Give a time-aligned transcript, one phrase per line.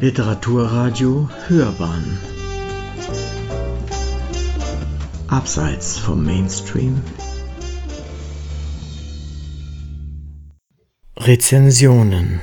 [0.00, 2.18] Literaturradio Hörbahn
[5.28, 7.02] Abseits vom Mainstream
[11.18, 12.40] Rezensionen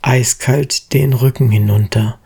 [0.00, 2.18] Eiskalt den Rücken hinunter.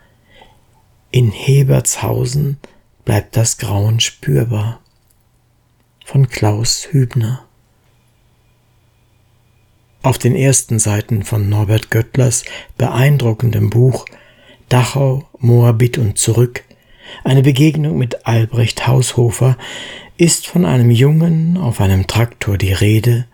[1.10, 2.58] In Hebertshausen
[3.04, 4.78] bleibt das Grauen spürbar.
[6.04, 7.44] Von Klaus Hübner
[10.02, 12.44] auf den ersten Seiten von Norbert Göttlers
[12.76, 14.04] beeindruckendem Buch
[14.68, 16.64] Dachau, Moabit und zurück,
[17.24, 19.56] eine Begegnung mit Albrecht Haushofer,
[20.16, 23.26] ist von einem Jungen auf einem Traktor die Rede,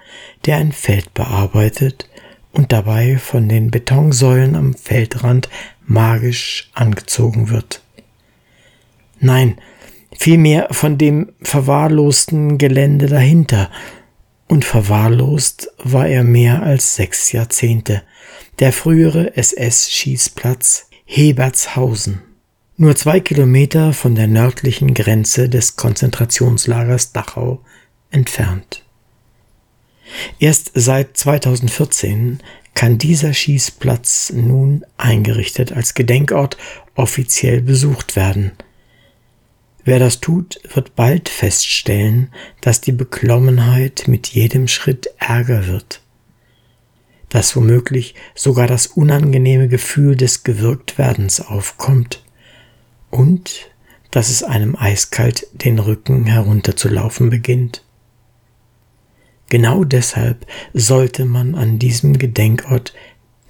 [0.46, 2.08] der ein Feld bearbeitet
[2.52, 5.48] und dabei von den Betonsäulen am Feldrand
[5.86, 7.82] magisch angezogen wird.
[9.20, 9.58] Nein,
[10.16, 13.70] vielmehr von dem verwahrlosten Gelände dahinter,
[14.48, 18.02] und verwahrlost war er mehr als sechs Jahrzehnte,
[18.58, 22.22] der frühere SS-Schießplatz Hebertshausen.
[22.76, 27.60] Nur zwei Kilometer von der nördlichen Grenze des Konzentrationslagers Dachau
[28.10, 28.84] entfernt.
[30.38, 32.40] Erst seit 2014
[32.74, 36.56] kann dieser Schießplatz nun eingerichtet als Gedenkort
[36.94, 38.52] offiziell besucht werden–
[39.88, 46.02] Wer das tut, wird bald feststellen, dass die Beklommenheit mit jedem Schritt ärger wird,
[47.30, 52.22] dass womöglich sogar das unangenehme Gefühl des Gewirktwerdens aufkommt
[53.08, 53.70] und
[54.10, 57.82] dass es einem eiskalt den Rücken herunterzulaufen beginnt.
[59.48, 60.44] Genau deshalb
[60.74, 62.92] sollte man an diesem Gedenkort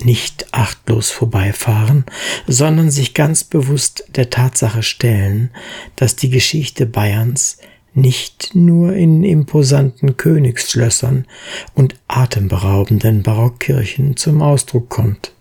[0.02, 2.04] nicht achtlos vorbeifahren,
[2.46, 5.50] sondern sich ganz bewusst der Tatsache stellen,
[5.96, 7.58] dass die Geschichte Bayerns
[7.94, 11.26] nicht nur in imposanten Königsschlössern
[11.74, 15.32] und atemberaubenden Barockkirchen zum Ausdruck kommt,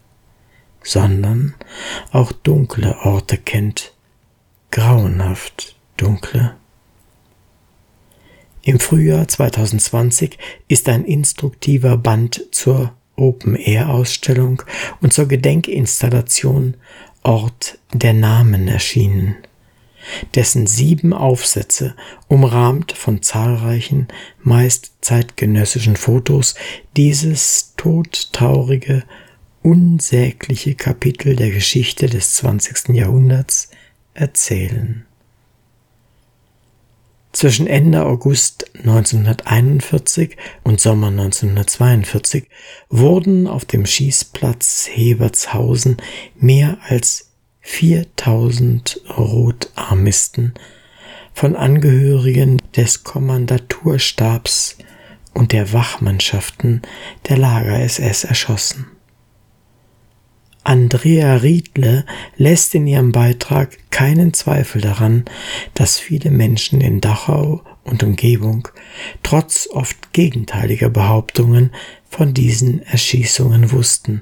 [0.81, 1.53] sondern
[2.11, 3.93] auch dunkle Orte kennt,
[4.71, 6.55] grauenhaft dunkle.
[8.63, 10.37] Im Frühjahr 2020
[10.67, 14.63] ist ein instruktiver Band zur Open-Air-Ausstellung
[15.01, 16.75] und zur Gedenkinstallation
[17.23, 19.35] Ort der Namen erschienen,
[20.35, 21.95] dessen sieben Aufsätze,
[22.29, 24.07] umrahmt von zahlreichen,
[24.41, 26.55] meist zeitgenössischen Fotos,
[26.95, 29.03] dieses todtraurige,
[29.61, 32.95] unsägliche Kapitel der Geschichte des 20.
[32.95, 33.71] Jahrhunderts
[34.13, 35.06] erzählen.
[37.37, 42.49] Zwischen Ende August 1941 und Sommer 1942
[42.89, 45.97] wurden auf dem Schießplatz Hebertshausen
[46.35, 50.55] mehr als 4000 Rotarmisten
[51.31, 54.79] von Angehörigen des Kommandaturstabs
[55.35, 56.81] und der Wachmannschaften
[57.29, 58.96] der Lager-SS erschossen.
[60.77, 62.05] Andrea Riedle
[62.35, 65.25] lässt in ihrem Beitrag keinen Zweifel daran,
[65.73, 68.67] dass viele Menschen in Dachau und Umgebung
[69.23, 71.71] trotz oft gegenteiliger Behauptungen
[72.07, 74.21] von diesen Erschießungen wussten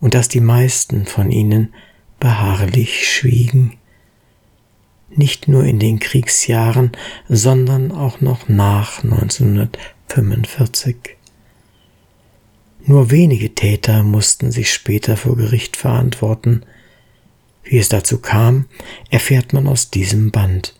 [0.00, 1.74] und dass die meisten von ihnen
[2.20, 3.72] beharrlich schwiegen,
[5.10, 6.92] nicht nur in den Kriegsjahren,
[7.28, 11.15] sondern auch noch nach 1945.
[12.88, 16.62] Nur wenige Täter mussten sich später vor Gericht verantworten.
[17.64, 18.66] Wie es dazu kam,
[19.10, 20.72] erfährt man aus diesem Band.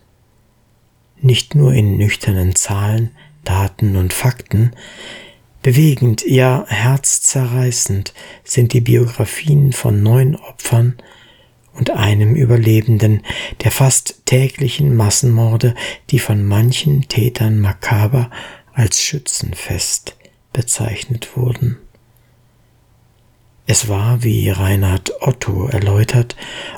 [1.20, 3.10] Nicht nur in nüchternen Zahlen,
[3.42, 4.70] Daten und Fakten,
[5.62, 10.94] bewegend, ja herzzerreißend sind die Biografien von neun Opfern
[11.72, 13.22] und einem Überlebenden
[13.64, 15.74] der fast täglichen Massenmorde,
[16.10, 18.30] die von manchen Tätern makaber
[18.72, 20.16] als Schützenfest
[20.52, 21.78] bezeichnet wurden.
[23.68, 26.36] Es war, wie Reinhard Otto erläutert,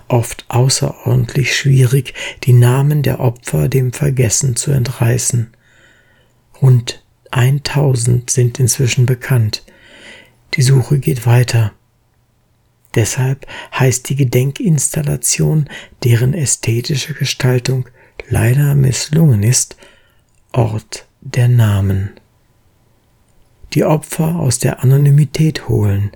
[0.09, 5.53] oft außerordentlich schwierig, die Namen der Opfer dem Vergessen zu entreißen.
[6.62, 9.65] Rund 1000 sind inzwischen bekannt.
[10.54, 11.72] Die Suche geht weiter.
[12.95, 13.47] Deshalb
[13.78, 15.68] heißt die Gedenkinstallation,
[16.04, 17.86] deren ästhetische Gestaltung
[18.28, 19.77] leider misslungen ist,
[20.53, 22.12] Ort der Namen
[23.74, 26.10] die Opfer aus der Anonymität holen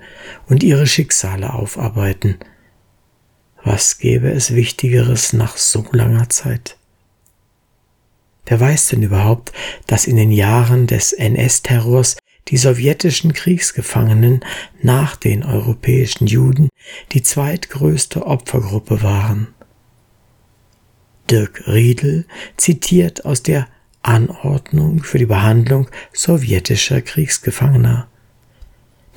[0.49, 2.38] und ihre Schicksale aufarbeiten.
[3.64, 6.76] Was gäbe es Wichtigeres nach so langer Zeit?
[8.46, 9.52] Wer weiß denn überhaupt,
[9.87, 12.16] dass in den Jahren des NS-Terrors
[12.49, 14.44] die sowjetischen Kriegsgefangenen
[14.82, 16.69] nach den europäischen Juden
[17.12, 19.48] die zweitgrößte Opfergruppe waren?
[21.31, 22.26] Dirk Riedel
[22.56, 23.69] zitiert aus der
[24.02, 28.08] Anordnung für die Behandlung sowjetischer Kriegsgefangener.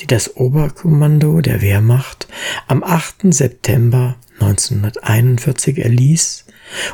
[0.01, 2.27] die das Oberkommando der Wehrmacht
[2.67, 3.33] am 8.
[3.33, 6.45] September 1941 erließ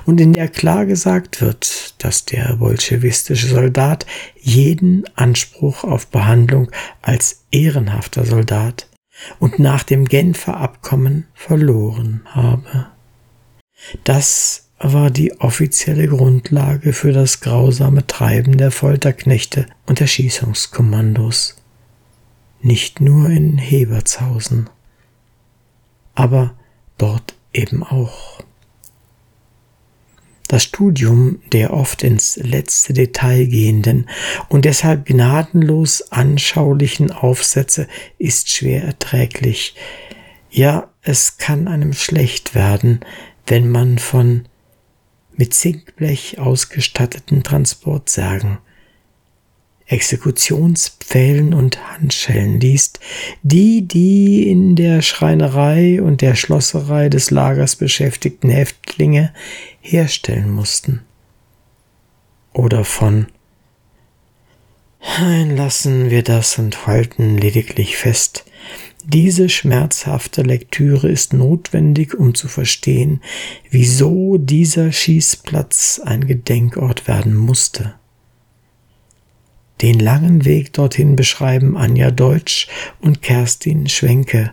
[0.05, 4.05] und in der klar gesagt wird, dass der bolschewistische Soldat
[4.39, 6.69] jeden Anspruch auf Behandlung
[7.01, 8.87] als ehrenhafter Soldat
[9.39, 12.87] und nach dem Genfer Abkommen verloren habe.
[14.03, 21.55] Das war die offizielle Grundlage für das grausame Treiben der Folterknechte und Erschießungskommandos.
[22.61, 24.69] Nicht nur in Hebertshausen,
[26.15, 26.55] aber
[26.97, 28.43] dort eben auch.
[30.47, 34.09] Das Studium der oft ins letzte Detail gehenden
[34.49, 37.87] und deshalb gnadenlos anschaulichen Aufsätze
[38.17, 39.75] ist schwer erträglich.
[40.49, 42.99] Ja, es kann einem schlecht werden,
[43.47, 44.45] wenn man von
[45.35, 48.59] mit Zinkblech ausgestatteten Transportsärgen
[49.91, 53.01] Exekutionspfählen und Handschellen liest,
[53.43, 59.33] die die in der Schreinerei und der Schlosserei des Lagers beschäftigten Häftlinge
[59.81, 61.01] herstellen mussten.
[62.53, 63.27] Oder von
[65.19, 68.45] Lassen wir das und halten lediglich fest,
[69.05, 73.21] diese schmerzhafte Lektüre ist notwendig, um zu verstehen,
[73.69, 77.95] wieso dieser Schießplatz ein Gedenkort werden musste.
[79.81, 82.67] Den langen Weg dorthin beschreiben Anja Deutsch
[82.99, 84.51] und Kerstin Schwenke.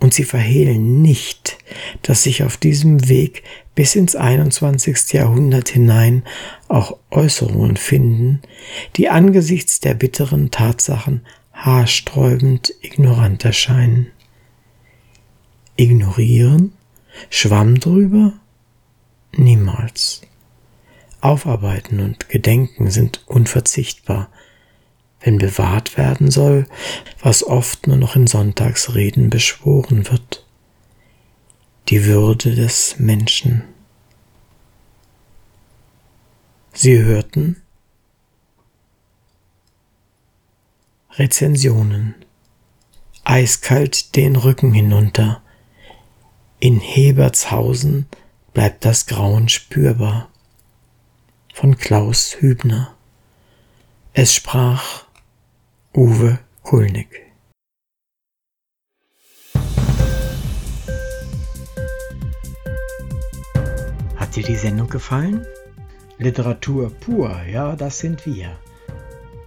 [0.00, 1.56] Und sie verhehlen nicht,
[2.02, 3.42] dass sich auf diesem Weg
[3.74, 5.12] bis ins 21.
[5.12, 6.24] Jahrhundert hinein
[6.68, 8.42] auch Äußerungen finden,
[8.96, 11.22] die angesichts der bitteren Tatsachen
[11.54, 14.08] haarsträubend ignorant erscheinen.
[15.76, 16.72] Ignorieren?
[17.30, 18.34] Schwamm drüber?
[19.32, 20.22] Niemals.
[21.20, 24.28] Aufarbeiten und Gedenken sind unverzichtbar,
[25.20, 26.66] wenn bewahrt werden soll,
[27.22, 30.44] was oft nur noch in Sonntagsreden beschworen wird.
[31.88, 33.62] Die Würde des Menschen.
[36.74, 37.63] Sie hörten
[41.16, 42.16] Rezensionen.
[43.22, 45.42] Eiskalt den Rücken hinunter.
[46.58, 48.06] In Hebertshausen
[48.52, 50.28] bleibt das Grauen spürbar
[51.52, 52.96] von Klaus Hübner.
[54.12, 55.04] Es sprach
[55.94, 57.22] Uwe Kulnig.
[64.16, 65.46] Hat dir die Sendung gefallen?
[66.18, 68.58] Literatur pur, ja, das sind wir.